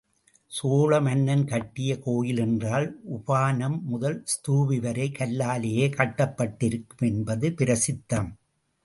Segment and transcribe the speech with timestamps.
[0.51, 8.31] சோழ மன்னன் கட்டிய கோயில் என்றால் உபானம் முதல் ஸ்தூபி வரை கல்லாலேயே கட்டப்பட்டிருக்கும் என்பது பிரசித்தம்.